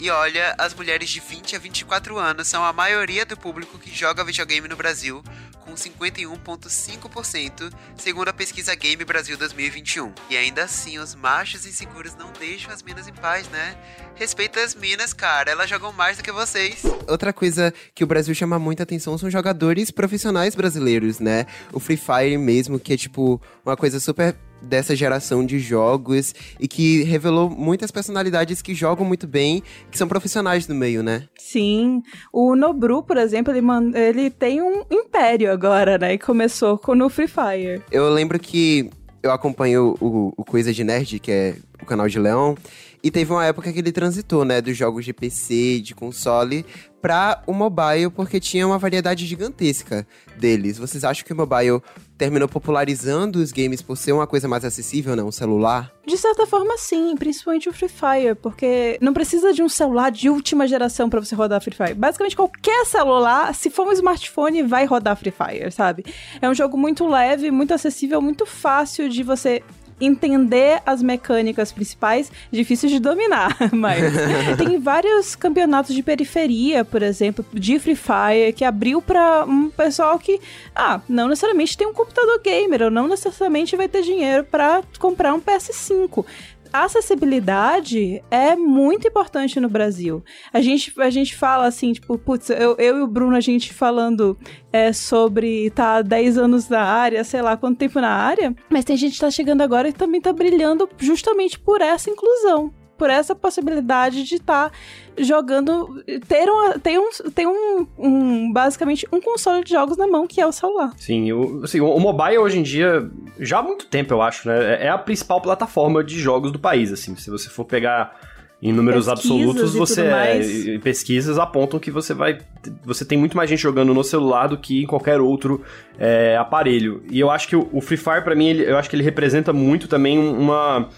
[0.00, 3.92] E olha, as mulheres de 20 a 24 anos são a maioria do público que
[3.92, 5.24] joga videogame no Brasil,
[5.64, 10.12] com 51,5%, segundo a pesquisa Game Brasil 2021.
[10.30, 13.76] E ainda assim, os machos inseguros não deixam as minas em paz, né?
[14.14, 16.84] Respeita as minas, cara, elas jogam mais do que vocês.
[17.08, 21.44] Outra coisa que o Brasil chama muita atenção são jogadores profissionais brasileiros, né?
[21.72, 26.66] O Free Fire mesmo, que é tipo uma coisa super dessa geração de jogos e
[26.66, 31.24] que revelou muitas personalidades que jogam muito bem, que são profissionais no meio, né?
[31.38, 32.02] Sim.
[32.32, 33.90] O Nobru, por exemplo, ele, man...
[33.94, 36.14] ele tem um império agora, né?
[36.14, 37.82] E começou com no Free Fire.
[37.90, 38.90] Eu lembro que
[39.22, 42.56] eu acompanho o, o Coisa de Nerd, que é o canal de Leão,
[43.02, 46.66] e teve uma época que ele transitou, né, dos jogos de PC, de console,
[47.00, 50.78] para o mobile, porque tinha uma variedade gigantesca deles.
[50.78, 51.80] Vocês acham que o mobile
[52.18, 55.22] terminou popularizando os games por ser uma coisa mais acessível, né?
[55.22, 55.92] Um celular?
[56.04, 60.28] De certa forma, sim, principalmente o Free Fire, porque não precisa de um celular de
[60.28, 61.94] última geração para você rodar Free Fire.
[61.94, 66.04] Basicamente, qualquer celular, se for um smartphone, vai rodar Free Fire, sabe?
[66.42, 69.62] É um jogo muito leve, muito acessível, muito fácil de você
[70.00, 74.12] entender as mecânicas principais, difícil de dominar, mas
[74.56, 80.18] tem vários campeonatos de periferia, por exemplo, de Free Fire, que abriu para um pessoal
[80.18, 80.40] que,
[80.74, 85.34] ah, não necessariamente tem um computador gamer, ou não necessariamente vai ter dinheiro para comprar
[85.34, 86.24] um PS5
[86.72, 90.22] a acessibilidade é muito importante no Brasil.
[90.52, 93.72] A gente, a gente fala assim, tipo, putz, eu, eu e o Bruno, a gente
[93.72, 94.38] falando
[94.72, 98.96] é, sobre tá 10 anos na área, sei lá quanto tempo na área, mas tem
[98.96, 103.34] gente que tá chegando agora e também tá brilhando justamente por essa inclusão por essa
[103.34, 104.76] possibilidade de estar tá
[105.16, 110.26] jogando, ter, uma, ter, um, ter um, um, basicamente, um console de jogos na mão,
[110.26, 110.92] que é o celular.
[110.96, 113.08] Sim, o, assim, o mobile hoje em dia,
[113.38, 116.92] já há muito tempo, eu acho, né, é a principal plataforma de jogos do país,
[116.92, 118.18] assim, se você for pegar
[118.60, 122.38] em números pesquisas absolutos, você é, pesquisas apontam que você vai,
[122.84, 125.62] você tem muito mais gente jogando no celular do que em qualquer outro
[125.96, 127.00] é, aparelho.
[127.08, 129.04] E eu acho que o, o Free Fire para mim, ele, eu acho que ele
[129.04, 130.88] representa muito também uma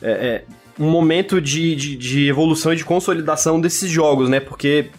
[0.00, 0.44] é, é
[0.78, 4.40] um momento de, de, de evolução e de consolidação desses jogos, né?
[4.40, 4.90] Porque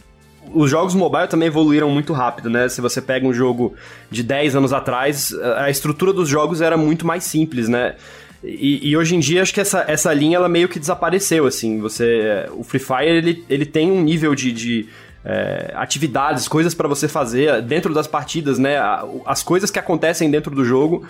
[0.53, 2.69] os jogos mobile também evoluíram muito rápido, né?
[2.69, 3.73] Se você pega um jogo
[4.09, 7.95] de 10 anos atrás, a estrutura dos jogos era muito mais simples, né?
[8.43, 11.79] E, e, hoje em dia acho que essa, essa linha ela meio que desapareceu, assim.
[11.79, 14.87] Você, o Free Fire ele, ele tem um nível de, de
[15.23, 18.77] é, atividades, coisas para você fazer dentro das partidas, né?
[19.25, 21.07] As coisas que acontecem dentro do jogo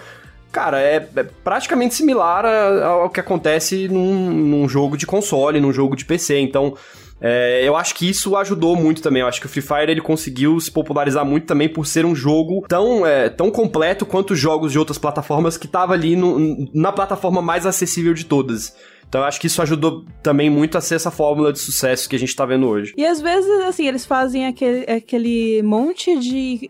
[0.56, 5.74] cara, é, é praticamente similar a, ao que acontece num, num, jogo de console, num
[5.74, 6.40] jogo de PC.
[6.40, 6.78] Então,
[7.20, 9.22] é, eu acho que isso ajudou muito também.
[9.22, 12.16] Eu acho que o Free Fire ele conseguiu se popularizar muito também por ser um
[12.16, 16.70] jogo tão, é, tão completo quanto os jogos de outras plataformas que tava ali no,
[16.74, 18.74] na plataforma mais acessível de todas.
[19.10, 22.16] Então eu acho que isso ajudou também muito a ser essa fórmula de sucesso que
[22.16, 22.94] a gente tá vendo hoje.
[22.96, 26.70] E às vezes, assim, eles fazem aquele, aquele monte de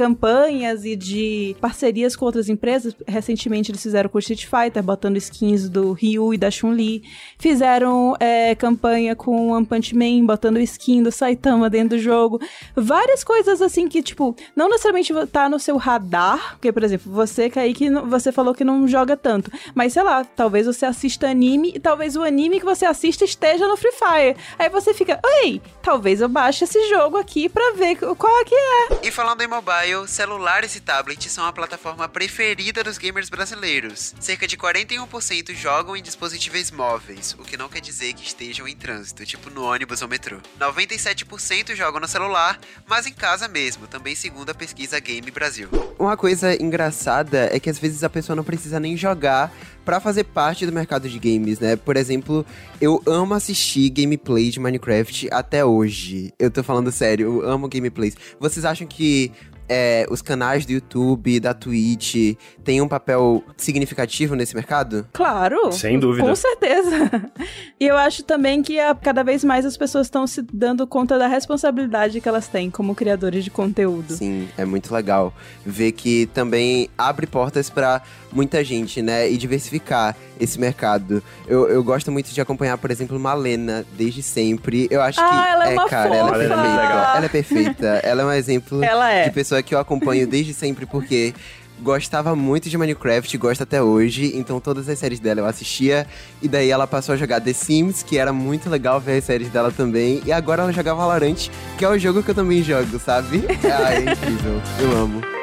[0.00, 2.96] campanhas e de parcerias com outras empresas.
[3.06, 7.02] Recentemente eles fizeram com o Street Fighter, botando skins do Ryu e da Chun-Li.
[7.38, 12.40] Fizeram é, campanha com o One Punch Man, botando skin do Saitama dentro do jogo.
[12.74, 17.50] Várias coisas assim que, tipo, não necessariamente tá no seu radar, porque, por exemplo, você,
[17.50, 19.52] Kaique, você falou que não joga tanto.
[19.74, 23.68] Mas, sei lá, talvez você assista anime e talvez o anime que você assista esteja
[23.68, 24.36] no Free Fire.
[24.58, 28.54] Aí você fica, ei, talvez eu baixe esse jogo aqui pra ver qual é que
[28.54, 28.88] é.
[29.02, 34.14] E falando em mobile, mobile, celulares e tablets são a plataforma preferida dos gamers brasileiros.
[34.20, 38.76] Cerca de 41% jogam em dispositivos móveis, o que não quer dizer que estejam em
[38.76, 40.38] trânsito, tipo no ônibus ou metrô.
[40.58, 45.68] 97% jogam no celular, mas em casa mesmo, também segundo a pesquisa Game Brasil.
[45.98, 49.52] Uma coisa engraçada é que às vezes a pessoa não precisa nem jogar
[49.84, 51.74] para fazer parte do mercado de games, né?
[51.74, 52.46] Por exemplo,
[52.80, 56.32] eu amo assistir gameplay de Minecraft até hoje.
[56.38, 58.14] Eu tô falando sério, eu amo gameplays.
[58.38, 59.32] Vocês acham que
[59.72, 65.06] é, os canais do YouTube, da Twitch, têm um papel significativo nesse mercado?
[65.12, 65.70] Claro.
[65.70, 66.26] Sem dúvida.
[66.26, 67.30] Com certeza.
[67.78, 71.16] E eu acho também que a, cada vez mais as pessoas estão se dando conta
[71.16, 74.12] da responsabilidade que elas têm como criadores de conteúdo.
[74.12, 75.32] Sim, é muito legal
[75.64, 78.02] ver que também abre portas para
[78.32, 79.30] muita gente, né?
[79.30, 81.22] E diversificar esse mercado.
[81.46, 84.88] Eu, eu gosto muito de acompanhar, por exemplo, Malena desde sempre.
[84.90, 87.12] Eu acho ah, que ela é, é cara, ela é, perfeita.
[87.14, 87.86] ela é perfeita.
[88.02, 89.24] ela é um exemplo é.
[89.24, 91.34] de pessoa que eu acompanho desde sempre porque
[91.80, 96.06] gostava muito de Minecraft, gosta até hoje, então todas as séries dela eu assistia.
[96.42, 99.48] E daí ela passou a jogar The Sims, que era muito legal ver as séries
[99.48, 100.22] dela também.
[100.24, 103.44] E agora ela joga Valorant, que é o jogo que eu também jogo, sabe?
[103.70, 104.60] Ah, é incrível.
[104.80, 105.39] Eu amo.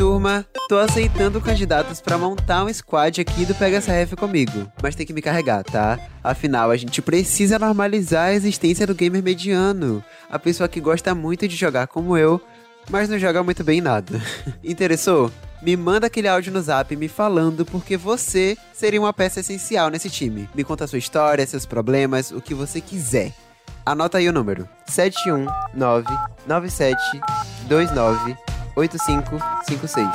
[0.00, 4.94] Turma, tô aceitando candidatos para montar um squad aqui do Pega essa Ref comigo, mas
[4.94, 5.98] tem que me carregar, tá?
[6.24, 11.46] Afinal, a gente precisa normalizar a existência do gamer mediano, a pessoa que gosta muito
[11.46, 12.40] de jogar como eu,
[12.88, 14.22] mas não joga muito bem em nada.
[14.64, 15.30] Interessou?
[15.60, 20.08] Me manda aquele áudio no zap me falando porque você seria uma peça essencial nesse
[20.08, 20.48] time.
[20.54, 23.34] Me conta sua história, seus problemas, o que você quiser.
[23.84, 26.06] Anota aí o número: 719
[26.46, 30.08] 9729 8556.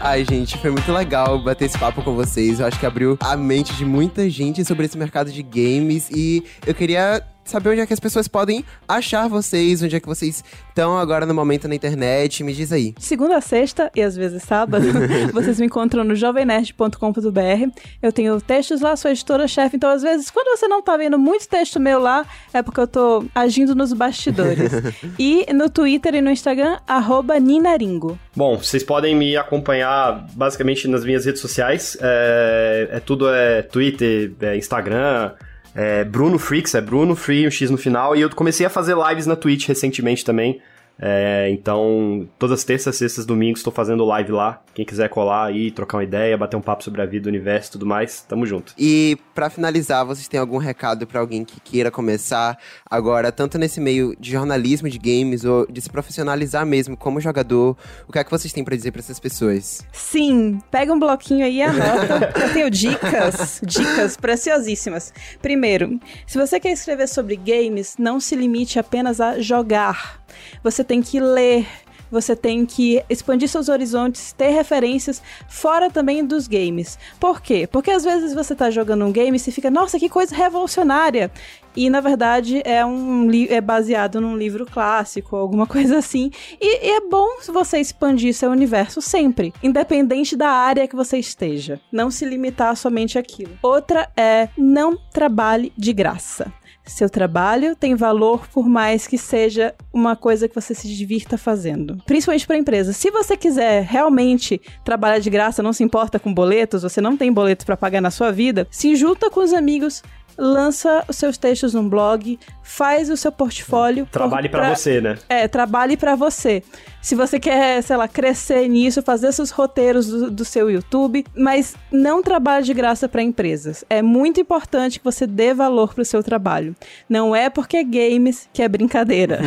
[0.00, 2.60] Ai, gente, foi muito legal bater esse papo com vocês.
[2.60, 6.44] Eu acho que abriu a mente de muita gente sobre esse mercado de games e
[6.66, 10.44] eu queria saber onde é que as pessoas podem achar vocês, onde é que vocês
[10.68, 12.42] estão agora no momento na internet.
[12.44, 12.94] Me diz aí.
[12.98, 14.86] Segunda a sexta e às vezes sábado,
[15.32, 17.80] vocês me encontram no jovemnerd.com.br.
[18.02, 21.48] Eu tenho textos lá, sou editora-chefe, então às vezes quando você não tá vendo muito
[21.48, 24.72] texto meu lá, é porque eu tô agindo nos bastidores.
[25.18, 28.18] e no Twitter e no Instagram, arroba Ninaringo.
[28.34, 31.96] Bom, vocês podem me acompanhar basicamente nas minhas redes sociais.
[32.00, 35.32] É, é tudo é Twitter, é Instagram,
[35.80, 38.16] é Bruno Freaks, é Bruno Free, um X no final.
[38.16, 40.60] E eu comecei a fazer lives na Twitch recentemente também.
[41.00, 44.60] É, então, todas as terças, sextas, domingos, estou fazendo live lá.
[44.74, 47.70] Quem quiser colar aí, trocar uma ideia, bater um papo sobre a vida, o universo
[47.70, 48.74] e tudo mais, tamo junto.
[48.78, 53.80] E para finalizar, vocês têm algum recado para alguém que queira começar agora, tanto nesse
[53.80, 57.76] meio de jornalismo de games ou de se profissionalizar mesmo como jogador?
[58.08, 59.86] O que é que vocês têm para dizer para essas pessoas?
[59.92, 62.32] Sim, pega um bloquinho aí e anota.
[62.40, 65.12] Eu tenho dicas, dicas preciosíssimas.
[65.40, 70.18] Primeiro, se você quer escrever sobre games, não se limite apenas a jogar.
[70.62, 71.66] Você tem que ler,
[72.10, 76.98] você tem que expandir seus horizontes, ter referências fora também dos games.
[77.20, 77.68] Por quê?
[77.70, 81.30] Porque às vezes você tá jogando um game e você fica, nossa, que coisa revolucionária.
[81.76, 86.30] E na verdade é um é baseado num livro clássico, alguma coisa assim.
[86.60, 91.80] E, e é bom você expandir seu universo sempre, independente da área que você esteja.
[91.92, 93.56] Não se limitar somente àquilo.
[93.62, 96.52] Outra é não trabalhe de graça.
[96.88, 102.02] Seu trabalho tem valor por mais que seja uma coisa que você se divirta fazendo.
[102.06, 102.92] Principalmente para empresa.
[102.92, 107.32] Se você quiser realmente trabalhar de graça, não se importa com boletos, você não tem
[107.32, 110.02] boletos para pagar na sua vida, se junta com os amigos,
[110.38, 112.38] lança os seus textos num blog,
[112.68, 114.06] faz o seu portfólio.
[114.12, 115.16] Trabalhe para você, né?
[115.26, 116.62] É, trabalhe para você.
[117.00, 121.74] Se você quer, sei lá, crescer nisso, fazer seus roteiros do, do seu YouTube, mas
[121.90, 123.84] não trabalhe de graça para empresas.
[123.88, 126.76] É muito importante que você dê valor pro seu trabalho.
[127.08, 129.40] Não é porque é games que é brincadeira.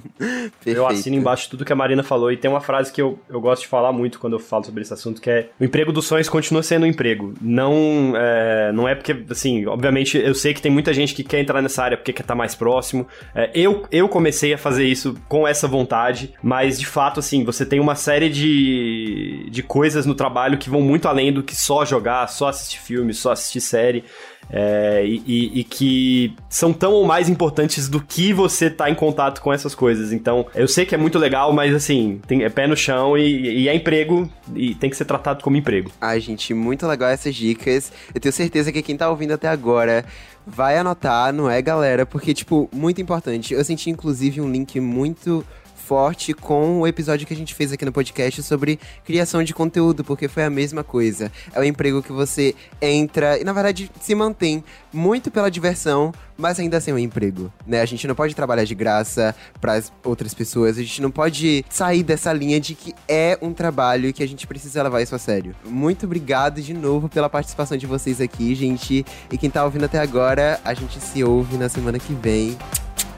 [0.66, 3.40] eu assino embaixo tudo que a Marina falou e tem uma frase que eu, eu
[3.40, 6.04] gosto de falar muito quando eu falo sobre esse assunto, que é o emprego dos
[6.04, 7.32] sonhos continua sendo um emprego.
[7.40, 11.40] Não é, não é porque, assim, obviamente eu sei que tem muita gente que quer
[11.40, 13.06] entrar nessa área porque quer estar mais próximo.
[13.34, 17.64] É, eu, eu comecei a fazer isso com essa vontade, mas de fato, assim, você
[17.64, 21.84] tem uma série de, de coisas no trabalho que vão muito além do que só
[21.84, 24.04] jogar, só assistir filme, só assistir série.
[24.50, 29.42] É, e, e, que são tão ou mais importantes do que você tá em contato
[29.42, 30.10] com essas coisas.
[30.10, 33.64] Então, eu sei que é muito legal, mas assim, tem, é pé no chão e,
[33.64, 35.90] e é emprego e tem que ser tratado como emprego.
[36.00, 37.92] Ai, gente, muito legal essas dicas.
[38.14, 40.02] Eu tenho certeza que quem tá ouvindo até agora
[40.46, 42.06] vai anotar, não é, galera?
[42.06, 43.52] Porque, tipo, muito importante.
[43.52, 45.44] Eu senti, inclusive, um link muito
[45.88, 50.04] forte com o episódio que a gente fez aqui no podcast sobre criação de conteúdo,
[50.04, 51.32] porque foi a mesma coisa.
[51.50, 54.62] É o emprego que você entra e, na verdade, se mantém
[54.92, 57.80] muito pela diversão, mas ainda assim é um emprego, né?
[57.80, 62.02] A gente não pode trabalhar de graça para outras pessoas, a gente não pode sair
[62.02, 65.18] dessa linha de que é um trabalho e que a gente precisa levar isso a
[65.18, 65.56] sério.
[65.64, 69.06] Muito obrigado de novo pela participação de vocês aqui, gente.
[69.32, 72.58] E quem tá ouvindo até agora, a gente se ouve na semana que vem.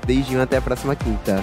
[0.07, 1.43] Beijinho, até a próxima quinta.